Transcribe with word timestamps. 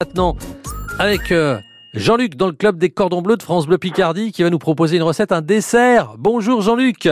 Maintenant, 0.00 0.36
avec 1.00 1.32
euh, 1.32 1.58
Jean-Luc 1.92 2.36
dans 2.36 2.46
le 2.46 2.52
club 2.52 2.78
des 2.78 2.88
cordons 2.88 3.20
bleus 3.20 3.36
de 3.36 3.42
France 3.42 3.66
Bleu 3.66 3.78
Picardie 3.78 4.30
qui 4.30 4.44
va 4.44 4.50
nous 4.50 4.60
proposer 4.60 4.96
une 4.96 5.02
recette, 5.02 5.32
un 5.32 5.42
dessert. 5.42 6.14
Bonjour 6.18 6.62
Jean-Luc. 6.62 7.08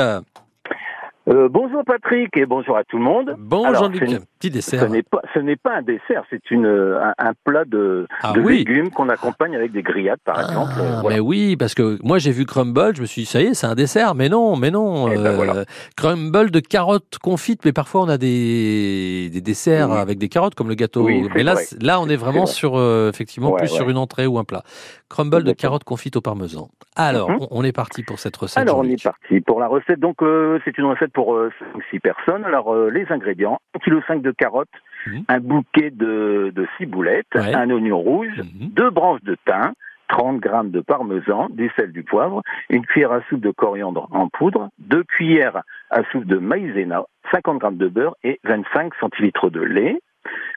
Euh, 1.28 1.48
bonjour 1.50 1.82
Patrick 1.84 2.36
et 2.36 2.46
bonjour 2.46 2.76
à 2.76 2.84
tout 2.84 2.98
le 2.98 3.02
monde. 3.02 3.34
Bon 3.36 3.64
Alors, 3.64 3.82
Jean-Luc, 3.82 3.98
c'est 4.04 4.10
une- 4.12 4.16
un 4.18 4.24
petit 4.38 4.46
Ce 4.48 4.52
dessert. 4.52 4.88
n'est 4.88 5.02
pas, 5.02 5.20
ce 5.34 5.40
n'est 5.40 5.56
pas 5.56 5.78
un 5.78 5.82
dessert, 5.82 6.22
c'est 6.30 6.52
une 6.52 6.66
euh, 6.66 7.00
un, 7.02 7.14
un 7.18 7.32
plat 7.44 7.64
de, 7.64 8.06
Ah 8.22 8.32
de 8.32 8.40
oui. 8.40 8.58
légumes 8.58 8.90
qu'on 8.90 9.08
accompagne 9.08 9.56
avec 9.56 9.72
des 9.72 9.82
grillades, 9.82 10.20
par 10.24 10.38
exemple. 10.40 10.70
Ah, 10.76 10.80
Euh, 10.80 11.00
voilà. 11.00 11.16
Mais 11.16 11.20
oui, 11.20 11.56
parce 11.56 11.74
que 11.74 11.98
moi 12.04 12.18
j'ai 12.18 12.30
vu 12.30 12.46
crumble, 12.46 12.94
je 12.94 13.00
me 13.00 13.06
suis 13.06 13.22
dit 13.22 13.26
ça 13.26 13.42
y 13.42 13.46
est, 13.46 13.54
c'est 13.54 13.66
un 13.66 13.74
dessert, 13.74 14.14
mais 14.14 14.28
non, 14.28 14.54
mais 14.54 14.70
non. 14.70 15.08
Eh 15.08 15.16
ben, 15.16 15.32
voilà. 15.34 15.64
Crumble 15.96 16.52
de 16.52 16.60
carottes 16.60 17.18
confites, 17.20 17.64
mais 17.64 17.72
parfois 17.72 18.02
on 18.02 18.08
a 18.08 18.18
des, 18.18 19.28
des 19.32 19.40
desserts 19.40 19.90
Oui. 19.90 19.98
avec 19.98 20.18
des 20.18 20.28
carottes 20.28 20.54
comme 20.54 20.68
le 20.68 20.76
gâteau. 20.76 21.02
Oui, 21.06 21.28
mais 21.34 21.42
là, 21.42 21.54
vrai. 21.54 21.64
là 21.80 22.00
on 22.00 22.08
est 22.08 22.14
vraiment 22.14 22.44
vrai. 22.44 22.52
sur 22.52 22.76
euh, 22.76 23.08
effectivement 23.08 23.50
Ouais, 23.50 23.58
plus 23.58 23.68
sur 23.68 23.90
une 23.90 23.96
entrée 23.96 24.28
ou 24.28 24.38
un 24.38 24.44
plat. 24.44 24.62
Crumble 25.08 25.42
de 25.42 25.52
carottes 25.52 25.84
confites 25.84 26.14
au 26.14 26.20
parmesan. 26.20 26.68
Alors, 26.94 27.30
Mhm. 27.30 27.38
on, 27.40 27.48
on 27.50 27.64
est 27.64 27.72
parti 27.72 28.04
pour 28.04 28.20
cette 28.20 28.36
recette. 28.36 28.62
Alors 28.62 28.78
on 28.78 28.84
est 28.84 29.02
parti 29.02 29.40
pour 29.40 29.58
la 29.58 29.66
recette. 29.66 29.98
Donc 29.98 30.22
euh, 30.22 30.60
c'est 30.64 30.78
une 30.78 30.84
recette 30.84 31.12
pour 31.16 31.34
euh, 31.34 31.50
5-6 31.92 32.00
personnes. 32.00 32.44
Alors 32.44 32.74
euh, 32.74 32.90
les 32.90 33.10
ingrédients 33.10 33.58
1,5 33.74 34.16
kg 34.18 34.20
de 34.22 34.30
carottes, 34.32 34.68
Mhm. 35.06 35.24
un 35.28 35.40
bouquet 35.40 35.90
de, 35.90 36.52
de 36.54 36.66
ciboulettes, 36.76 37.26
Ouais. 37.34 37.54
un 37.54 37.70
oignon 37.70 37.98
rouge, 37.98 38.42
deux 38.52 38.90
branches 38.90 39.22
de 39.22 39.36
thym, 39.46 39.72
30 40.08 40.40
grammes 40.40 40.70
de 40.70 40.80
parmesan, 40.80 41.46
du 41.50 41.70
sel, 41.76 41.90
du 41.92 42.02
poivre, 42.02 42.42
une 42.70 42.84
cuillère 42.84 43.12
à 43.12 43.22
soupe 43.28 43.40
de 43.40 43.50
coriandre 43.50 44.08
en 44.12 44.28
poudre, 44.28 44.68
deux 44.78 45.04
cuillères 45.04 45.62
à 45.90 46.02
soupe 46.12 46.24
de 46.26 46.36
maïzena, 46.38 47.04
50 47.32 47.58
grammes 47.58 47.76
de 47.78 47.88
beurre 47.88 48.14
et 48.24 48.38
25 48.44 48.92
centilitres 49.00 49.48
de 49.50 49.60
lait. 49.62 49.98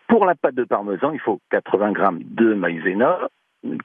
Pour 0.08 0.26
la 0.26 0.36
pâte 0.36 0.56
de 0.56 0.64
parmesan, 0.66 1.12
il 1.14 1.20
faut 1.20 1.40
80 1.52 1.92
grammes 1.94 2.20
de 2.24 2.54
maïzena, 2.54 3.18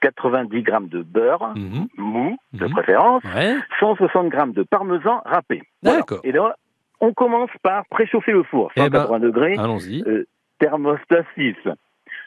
90 0.00 0.62
grammes 0.62 0.88
de 0.88 1.02
beurre 1.02 1.52
Mhm. 1.56 1.88
mou 1.98 2.36
de 2.54 2.64
Mhm. 2.66 2.70
préférence, 2.72 3.22
Ouais. 3.24 3.56
160 3.80 4.28
grammes 4.30 4.52
de 4.52 4.62
parmesan 4.62 5.20
râpé. 5.26 5.62
Voilà. 5.82 5.98
D'accord. 5.98 6.20
Et 6.24 6.32
là, 6.32 6.54
on 7.00 7.12
commence 7.12 7.50
par 7.62 7.84
préchauffer 7.86 8.32
le 8.32 8.42
four, 8.44 8.70
Eh 8.76 8.80
ben, 8.88 9.00
180 9.06 9.18
degrés 9.20 9.56
Allons-y. 9.58 10.04
thermostat 10.58 11.24
6. 11.36 11.54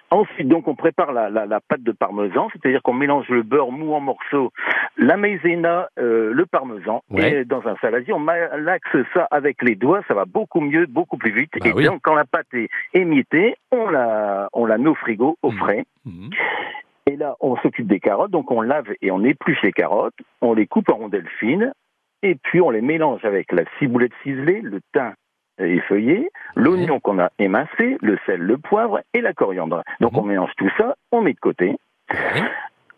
Ensuite, 0.10 0.48
donc, 0.48 0.70
on 0.70 0.76
prépare 0.76 1.12
la, 1.12 1.30
la, 1.30 1.46
la 1.46 1.60
pâte 1.60 1.84
de 1.84 1.92
parmesan, 1.92 2.48
c'est-à-dire 2.54 2.82
qu'on 2.82 2.94
mélange 2.94 3.28
le 3.28 3.44
beurre 3.44 3.72
mou 3.73 3.94
en 3.94 4.00
morceaux, 4.00 4.54
la 4.98 5.18
maïzena, 5.18 5.90
euh, 6.00 6.32
le 6.34 6.45
parmesan, 6.45 7.04
Ouais. 7.12 7.42
et 7.42 7.45
dans 7.45 7.68
un 7.68 7.76
saladier, 7.82 8.14
on 8.14 8.20
malaxe 8.20 8.95
ça 9.14 9.28
avec 9.32 9.62
les 9.62 9.76
doigts, 9.76 10.02
ça 10.08 10.14
va 10.14 10.23
beaucoup 10.23 10.62
mieux, 10.62 10.86
beaucoup 10.86 11.18
plus 11.18 11.32
vite. 11.34 11.52
Bah 11.60 11.68
et 11.68 11.73
oui. 11.73 11.84
donc, 11.86 12.00
quand 12.04 12.16
la 12.16 12.23
pâte 12.23 12.48
est 12.54 12.70
émiettée, 12.94 13.56
on 13.73 13.90
la, 13.90 14.48
on 14.54 14.66
la 14.66 14.78
met 14.78 14.88
au 14.88 14.95
frigo, 14.95 15.38
au 15.42 15.52
Mhm. 15.52 15.58
frais. 15.58 15.86
Mhm. 16.06 16.30
Et 17.08 17.18
là, 17.18 17.36
on 17.42 17.58
s'occupe 17.58 17.88
des 17.88 18.00
carottes, 18.00 18.32
donc 18.32 18.50
on 18.50 18.62
lave 18.62 18.88
et 19.02 19.12
on 19.12 19.22
épluche 19.26 19.62
les 19.62 19.73
carottes, 19.73 20.16
on 20.40 20.54
les 20.54 20.68
coupe 20.68 20.90
en 20.90 20.95
rondelles 20.95 21.28
fines, 21.40 21.73
et 22.23 22.36
puis 22.36 22.62
on 22.62 22.70
les 22.70 22.82
mélange 22.82 23.23
avec 23.26 23.52
la 23.52 23.64
ciboulette 23.80 24.12
ciselée, 24.23 24.62
le 24.62 24.80
thym 24.94 25.14
effeuillé, 25.60 26.30
l'oignon 26.56 27.00
qu'on 27.00 27.18
a 27.20 27.30
émincé, 27.40 27.98
le 28.02 28.18
sel, 28.26 28.42
le 28.42 28.58
poivre 28.58 29.02
et 29.14 29.22
la 29.22 29.34
coriandre. 29.34 29.82
Donc 30.00 30.14
Mhm. 30.14 30.20
on 30.20 30.23
mélange 30.23 30.52
tout 30.58 30.70
ça, 30.78 30.95
on 31.12 31.22
met 31.22 31.34
de 31.34 31.40
côté, 31.40 31.76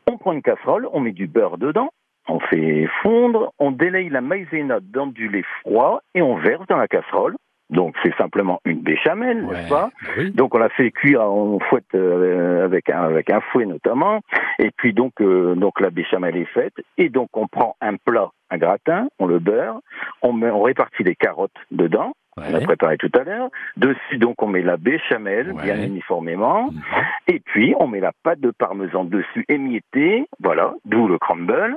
on 0.08 0.18
prend 0.18 0.34
une 0.34 0.42
casserole, 0.42 0.88
on 0.92 1.00
met 1.00 1.12
du 1.14 1.28
beurre 1.28 1.58
dedans, 1.58 1.90
on 2.28 2.40
fait 2.40 2.88
fondre, 3.02 3.54
on 3.60 3.72
délaye 3.72 4.10
la 4.10 4.22
maïzena 4.22 4.80
dans 4.82 5.08
du 5.08 5.30
lait 5.30 5.46
froid 5.62 6.02
et 6.16 6.22
on 6.22 6.36
verse 6.36 6.66
dans 6.68 6.78
la 6.78 6.88
casserole. 6.88 7.36
Donc 7.70 7.96
c'est 8.04 8.16
simplement 8.16 8.60
une 8.66 8.82
béchamel, 8.82 9.44
Ouais. 9.44 9.54
n'est-ce 9.56 9.70
pas? 9.70 9.90
Bah 10.02 10.10
oui. 10.18 10.32
donc 10.32 10.56
on 10.56 10.58
l'a 10.58 10.70
fait 10.70 10.92
cuire, 10.92 11.22
on 11.22 11.60
fouette 11.60 11.86
euh, 11.96 12.66
avec 12.66 12.90
un 12.90 13.04
avec 13.04 13.30
un 13.32 13.42
fouet 13.42 13.66
notamment. 13.66 14.22
Et 14.58 14.72
puis 14.76 14.94
donc 14.94 15.14
euh, 15.22 15.56
donc 15.56 15.80
la 15.80 15.90
béchamel 15.92 16.36
est 16.36 16.46
faite 16.46 16.74
et 16.98 17.10
donc 17.10 17.30
on 17.34 17.48
prend 17.48 17.76
un 17.82 17.96
plat, 17.98 18.30
un 18.50 18.58
gratin, 18.58 19.08
on 19.20 19.28
le 19.28 19.40
beurre, 19.40 19.80
on 20.24 20.34
met, 20.34 20.50
on 20.50 20.62
répartit 20.64 21.04
les 21.04 21.16
carottes 21.16 21.52
dedans. 21.72 22.14
On 22.38 22.54
a 22.56 22.62
préparé 22.62 22.96
tout 22.98 23.12
à 23.20 23.24
l'heure. 23.26 23.50
Dessus, 23.76 24.18
donc, 24.18 24.42
on 24.42 24.48
met 24.48 24.62
la 24.62 24.78
béchamel 24.78 25.52
Ouais. 25.52 25.64
bien 25.64 25.84
uniformément. 25.84 26.68
Mhm. 26.72 26.82
Et 27.28 27.40
puis, 27.42 27.76
on 27.78 27.88
met 27.88 28.00
la 28.00 28.14
pâte 28.24 28.40
de 28.40 28.52
parmesan 28.52 29.04
dessus 29.04 29.44
émiettée. 29.50 30.26
Voilà, 30.40 30.74
d'où 30.86 31.10
le 31.10 31.18
crumble. 31.18 31.76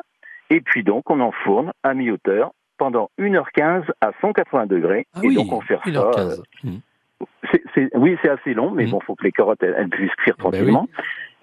Et 0.51 0.61
puis, 0.61 0.85
donc, 0.85 1.11
on 1.11 1.19
enfourne 1.19 1.73
à 1.83 1.95
mi-hauteur 1.95 2.53
pendant 2.79 3.11
1h15 3.19 3.85
à 4.01 4.11
180 4.21 4.67
degrés. 4.67 5.07
Ah 5.15 5.21
et 5.23 5.29
oui, 5.29 5.35
donc, 5.35 5.53
on 5.53 5.63
sert 5.63 5.81
ça. 5.85 5.91
1h15. 5.91 6.19
euh, 6.19 6.37
Mhm. 6.65 6.81
c'est- 7.51 7.63
c'est- 7.75 7.97
oui, 7.97 8.17
c'est 8.23 8.31
assez 8.31 8.55
long, 8.55 8.71
mais 8.71 8.85
Mhm. 8.85 8.91
bon, 8.93 9.01
faut 9.01 9.15
que 9.15 9.25
les 9.25 9.33
carottes 9.33 9.63
elles, 9.63 9.75
elles 9.79 9.89
puissent 9.89 10.15
cuire 10.17 10.37
Ben 10.39 10.51
tranquillement. 10.51 10.89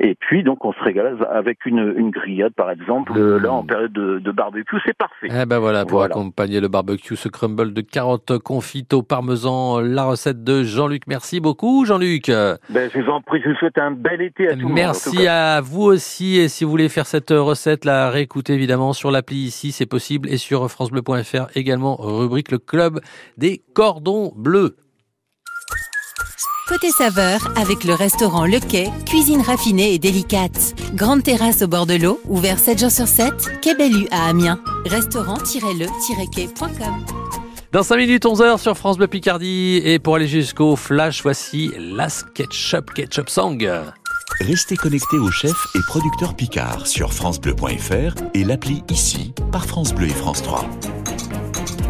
Et 0.01 0.15
puis, 0.15 0.43
donc, 0.43 0.63
on 0.63 0.71
se 0.71 0.79
régale 0.81 1.17
avec 1.29 1.65
une, 1.65 1.93
une 1.97 2.09
grillade, 2.09 2.53
par 2.53 2.71
exemple. 2.71 3.11
Mhm. 3.13 3.37
Là, 3.43 3.51
en 3.51 3.63
période 3.63 3.91
de, 3.91 4.19
de 4.19 4.31
barbecue, 4.31 4.77
c'est 4.85 4.97
parfait. 4.97 5.27
Eh 5.29 5.45
ben 5.45 5.59
voilà, 5.59 5.85
pour 5.85 5.99
Voilà. 5.99 6.13
accompagner 6.13 6.61
le 6.61 6.69
barbecue, 6.69 7.17
ce 7.17 7.27
crumble 7.27 7.73
de 7.73 7.81
carottes 7.81 8.37
confites 8.39 8.93
au 8.93 9.03
parmesan, 9.03 9.79
la 9.81 10.05
recette 10.05 10.43
de 10.43 10.63
Jean-Luc. 10.63 11.03
Merci 11.07 11.41
beaucoup, 11.41 11.83
Jean-Luc. 11.85 12.27
Ben, 12.29 12.89
je 12.93 12.99
vous 13.01 13.09
en 13.09 13.21
prie, 13.21 13.41
je 13.43 13.49
vous 13.49 13.55
souhaite 13.55 13.77
un 13.77 13.91
bel 13.91 14.21
été 14.21 14.47
à 14.49 14.55
monde. 14.55 14.61
tout 14.61 14.69
Merci 14.69 15.27
à 15.27 15.59
vous 15.61 15.83
aussi. 15.83 16.37
Et 16.37 16.47
si 16.47 16.63
vous 16.63 16.71
voulez 16.71 16.87
faire 16.89 17.05
cette 17.05 17.31
recette, 17.31 17.83
la 17.83 18.09
réécoutez 18.09 18.53
évidemment 18.53 18.93
sur 18.93 19.11
l'appli 19.11 19.37
ici, 19.37 19.71
c'est 19.73 19.85
possible. 19.85 20.29
Et 20.29 20.37
sur 20.37 20.69
FranceBleu.fr 20.71 21.47
également, 21.55 21.97
rubrique 21.99 22.51
le 22.51 22.57
club 22.57 23.01
des 23.37 23.61
cordons 23.73 24.31
bleus. 24.35 24.77
Côté 26.69 26.91
saveur, 26.91 27.51
avec 27.55 27.83
le 27.83 27.95
restaurant 27.95 28.45
Le 28.45 28.59
Quai, 28.59 28.91
cuisine 29.07 29.41
raffinée 29.41 29.95
et 29.95 29.97
délicate. 29.97 30.75
Grande 30.93 31.23
terrasse 31.23 31.63
au 31.63 31.67
bord 31.67 31.87
de 31.87 31.95
l'eau, 31.95 32.21
ouvert 32.25 32.59
7 32.59 32.81
jours 32.81 32.91
sur 32.91 33.07
7, 33.07 33.59
Quai 33.59 33.73
Bellu 33.73 34.07
à 34.11 34.29
Amiens. 34.29 34.61
Restaurant-le-quai.com 34.85 36.93
Dans 37.71 37.81
5 37.81 37.97
minutes, 37.97 38.23
11h 38.23 38.59
sur 38.59 38.77
France 38.77 38.99
Bleu 38.99 39.07
Picardie. 39.07 39.81
Et 39.83 39.97
pour 39.97 40.13
aller 40.13 40.27
jusqu'au 40.27 40.75
flash, 40.75 41.23
voici 41.23 41.71
la 41.79 42.07
SketchUp 42.07 42.93
Ketchup 42.93 43.31
Song. 43.31 43.67
Restez 44.41 44.75
connectés 44.75 45.17
au 45.17 45.31
chef 45.31 45.55
et 45.73 45.79
producteur 45.87 46.35
Picard 46.35 46.85
sur 46.85 47.13
francebleu.fr 47.13 48.13
et 48.35 48.43
l'appli 48.43 48.83
ici 48.91 49.33
par 49.51 49.65
France 49.65 49.95
Bleu 49.95 50.05
et 50.05 50.13
France 50.13 50.43
3. 50.43 50.69